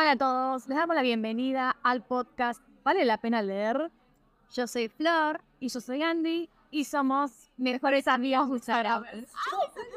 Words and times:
Hola 0.00 0.12
a 0.12 0.16
todos, 0.16 0.68
les 0.68 0.78
damos 0.78 0.94
la 0.94 1.02
bienvenida 1.02 1.76
al 1.82 2.04
podcast 2.04 2.62
Vale 2.84 3.04
la 3.04 3.18
pena 3.18 3.42
leer. 3.42 3.90
Yo 4.54 4.68
soy 4.68 4.88
Flor 4.88 5.40
y 5.58 5.70
yo 5.70 5.80
soy 5.80 6.04
Andy 6.04 6.48
y 6.70 6.84
somos 6.84 7.50
mejores 7.56 8.06
amigas 8.06 8.48
instagrammers. 8.48 9.32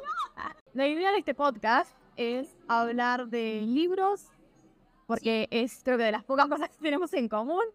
La 0.74 0.88
idea 0.88 1.12
de 1.12 1.20
este 1.20 1.36
podcast 1.36 1.96
es 2.16 2.50
hablar 2.68 3.28
de 3.28 3.62
libros, 3.62 4.26
porque 5.06 5.48
es 5.52 5.82
creo 5.84 6.00
que 6.00 6.06
de 6.06 6.14
las 6.14 6.24
pocas 6.24 6.48
cosas 6.48 6.70
que 6.70 6.82
tenemos 6.82 7.14
en 7.14 7.30
común. 7.30 7.66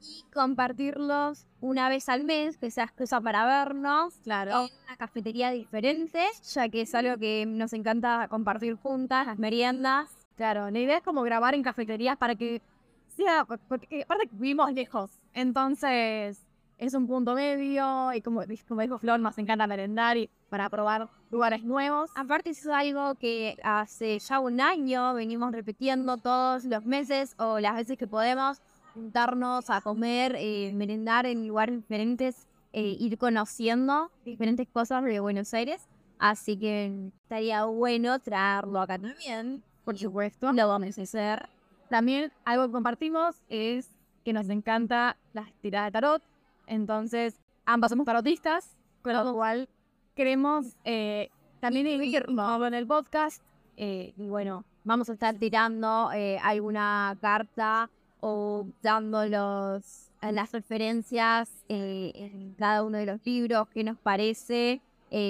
Y 0.00 0.24
compartirlos 0.32 1.48
una 1.60 1.88
vez 1.88 2.08
al 2.08 2.22
mes, 2.22 2.58
que 2.58 2.70
sea 2.70 2.84
excusa 2.84 3.20
para 3.20 3.44
vernos. 3.44 4.14
Claro. 4.22 4.66
En 4.66 4.84
una 4.84 4.96
cafetería 4.96 5.50
diferente, 5.50 6.24
ya 6.44 6.68
que 6.68 6.82
es 6.82 6.94
algo 6.94 7.18
que 7.18 7.44
nos 7.44 7.72
encanta 7.72 8.28
compartir 8.28 8.76
juntas, 8.76 9.26
las 9.26 9.40
meriendas. 9.40 10.21
Claro, 10.42 10.72
la 10.72 10.78
idea 10.80 10.96
es 10.96 11.04
como 11.04 11.22
grabar 11.22 11.54
en 11.54 11.62
cafeterías 11.62 12.16
para 12.16 12.34
que 12.34 12.60
sea, 13.06 13.44
porque 13.44 14.02
aparte 14.02 14.28
vivimos 14.32 14.72
lejos, 14.72 15.20
entonces 15.34 16.44
es 16.78 16.94
un 16.94 17.06
punto 17.06 17.36
medio 17.36 18.12
y 18.12 18.20
como, 18.22 18.42
como 18.66 18.80
dijo 18.80 18.98
Flor, 18.98 19.20
nos 19.20 19.38
encanta 19.38 19.68
merendar 19.68 20.16
y 20.16 20.28
para 20.48 20.68
probar 20.68 21.08
lugares 21.30 21.62
nuevos. 21.62 22.10
Aparte 22.16 22.50
es 22.50 22.66
algo 22.66 23.14
que 23.14 23.56
hace 23.62 24.18
ya 24.18 24.40
un 24.40 24.60
año 24.60 25.14
venimos 25.14 25.52
repitiendo 25.52 26.16
todos 26.16 26.64
los 26.64 26.84
meses 26.84 27.36
o 27.38 27.60
las 27.60 27.76
veces 27.76 27.96
que 27.96 28.08
podemos 28.08 28.60
juntarnos 28.94 29.70
a 29.70 29.80
comer, 29.80 30.34
eh, 30.36 30.72
merendar 30.74 31.24
en 31.24 31.46
lugares 31.46 31.76
diferentes, 31.76 32.48
eh, 32.72 32.96
ir 32.98 33.16
conociendo 33.16 34.10
diferentes 34.24 34.66
cosas 34.66 35.04
de 35.04 35.20
Buenos 35.20 35.54
Aires. 35.54 35.86
Así 36.18 36.58
que 36.58 37.12
estaría 37.22 37.64
bueno 37.66 38.18
traerlo 38.18 38.80
acá 38.80 38.98
también. 38.98 39.62
Por 39.84 39.98
supuesto. 39.98 40.52
Lo 40.52 40.68
vamos 40.68 40.98
a 40.98 41.02
hacer. 41.02 41.48
También 41.88 42.32
algo 42.44 42.66
que 42.66 42.72
compartimos 42.72 43.42
es 43.48 43.90
que 44.24 44.32
nos 44.32 44.48
encanta 44.48 45.16
las 45.32 45.52
tiradas 45.60 45.88
de 45.88 45.92
tarot. 45.92 46.22
Entonces, 46.66 47.38
ambas 47.66 47.90
somos 47.90 48.06
tarotistas, 48.06 48.76
con 49.02 49.12
lo 49.12 49.34
cual 49.34 49.68
queremos 50.14 50.76
eh, 50.84 51.30
también 51.60 51.86
irnos 51.86 52.66
en 52.66 52.74
el 52.74 52.86
podcast. 52.86 53.42
Eh, 53.76 54.14
y 54.16 54.28
bueno, 54.28 54.64
vamos 54.84 55.08
a 55.10 55.14
estar 55.14 55.34
tirando 55.34 56.10
eh, 56.12 56.38
alguna 56.42 57.16
carta 57.20 57.90
o 58.20 58.66
dando 58.82 59.26
los, 59.26 60.10
las 60.22 60.52
referencias 60.52 61.50
en 61.68 62.54
cada 62.56 62.84
uno 62.84 62.98
de 62.98 63.06
los 63.06 63.26
libros, 63.26 63.68
qué 63.68 63.82
nos 63.82 63.98
parece, 63.98 64.80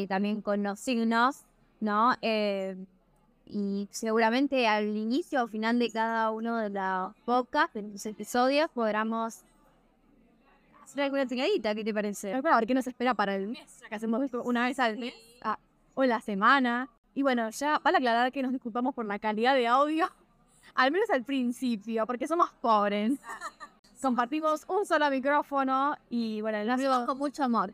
también 0.09 0.42
con 0.42 0.62
los 0.62 0.78
signos, 0.78 1.47
¿no? 1.81 2.12
Y 3.53 3.86
seguramente 3.91 4.67
al 4.67 4.97
inicio 4.97 5.45
o 5.45 5.47
final 5.47 5.78
de 5.78 5.91
cada 5.91 6.31
uno 6.31 6.56
de 6.56 6.70
los 6.70 7.14
podcasts, 7.27 7.75
de 7.75 7.83
los 7.83 8.06
episodios, 8.06 8.70
podamos 8.70 9.44
hacer 10.83 11.03
alguna 11.05 11.27
tiradita, 11.27 11.75
¿qué 11.75 11.84
te 11.84 11.92
parece? 11.92 12.33
a 12.33 12.41
ver 12.41 12.67
qué 12.67 12.75
nos 12.75 12.86
espera 12.86 13.12
para 13.12 13.36
el 13.36 13.48
mes, 13.48 13.83
que 13.86 13.94
hacemos 13.94 14.22
una 14.44 14.67
vez 14.67 14.78
al 14.78 14.97
mes 14.98 15.14
ah, 15.42 15.59
o 15.94 16.05
la 16.05 16.20
semana. 16.20 16.89
Y 17.14 17.20
bueno, 17.20 17.50
ya 17.50 17.78
vale 17.81 17.98
aclarar 17.98 18.33
que 18.33 18.42
nos 18.42 18.53
disculpamos 18.53 18.94
por 18.94 19.05
la 19.05 19.19
calidad 19.19 19.55
de 19.55 19.66
audio, 19.66 20.09
al 20.75 20.91
menos 20.91 21.11
al 21.11 21.22
principio, 21.22 22.06
porque 22.06 22.27
somos 22.27 22.50
pobres. 22.61 23.12
Compartimos 24.00 24.64
un 24.66 24.84
solo 24.84 25.09
micrófono 25.11 25.97
y 26.11 26.41
bueno, 26.41 26.59
el 26.59 26.72
ruido 26.75 27.06
con 27.06 27.19
mucho 27.19 27.44
amor. 27.44 27.72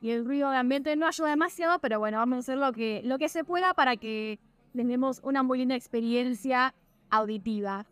Y 0.00 0.10
el 0.10 0.24
ruido 0.24 0.50
de 0.50 0.56
ambiente 0.56 0.96
no 0.96 1.06
ayuda 1.06 1.28
demasiado, 1.28 1.78
pero 1.78 2.00
bueno, 2.00 2.18
vamos 2.18 2.36
a 2.36 2.38
hacer 2.40 2.58
lo 2.58 2.72
que, 2.72 3.00
lo 3.04 3.16
que 3.16 3.28
se 3.28 3.44
pueda 3.44 3.74
para 3.74 3.96
que 3.96 4.40
tenemos 4.74 5.20
una 5.22 5.42
muy 5.42 5.58
linda 5.58 5.76
experiencia 5.76 6.74
auditiva. 7.10 7.86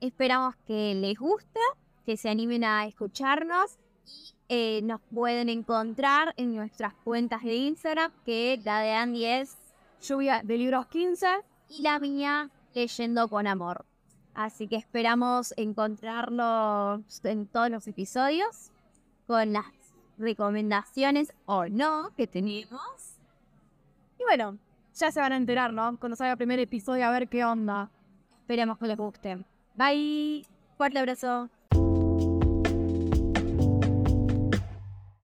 Esperamos 0.00 0.54
que 0.66 0.94
les 0.94 1.18
guste, 1.18 1.60
que 2.04 2.16
se 2.16 2.28
animen 2.28 2.64
a 2.64 2.86
escucharnos 2.86 3.78
y 4.04 4.34
eh, 4.48 4.80
nos 4.82 5.00
pueden 5.12 5.48
encontrar 5.48 6.34
en 6.36 6.54
nuestras 6.54 6.94
cuentas 6.94 7.42
de 7.42 7.56
Instagram, 7.56 8.12
que 8.24 8.60
la 8.64 8.80
de 8.80 8.92
Andy 8.92 9.24
es 9.24 9.56
Lluvia 10.02 10.42
de 10.44 10.58
Libros 10.58 10.86
15 10.86 11.26
y 11.70 11.82
la 11.82 11.98
mía 11.98 12.50
Leyendo 12.74 13.28
con 13.28 13.46
Amor. 13.46 13.84
Así 14.34 14.68
que 14.68 14.76
esperamos 14.76 15.54
encontrarlos 15.56 17.24
en 17.24 17.46
todos 17.46 17.70
los 17.70 17.88
episodios 17.88 18.70
con 19.26 19.54
las 19.54 19.64
recomendaciones 20.18 21.32
o 21.46 21.66
no 21.66 22.10
que 22.16 22.26
tenemos. 22.26 23.16
Y 24.18 24.24
bueno, 24.24 24.58
ya 24.98 25.12
se 25.12 25.20
van 25.20 25.32
a 25.32 25.36
enterar, 25.36 25.72
¿no? 25.72 25.98
Cuando 25.98 26.16
salga 26.16 26.32
el 26.32 26.38
primer 26.38 26.58
episodio 26.58 27.06
a 27.06 27.10
ver 27.10 27.28
qué 27.28 27.44
onda. 27.44 27.90
Esperemos 28.40 28.78
que 28.78 28.86
les 28.86 28.96
guste. 28.96 29.44
Bye. 29.74 30.46
Fuerte 30.76 30.98
abrazo. 30.98 31.50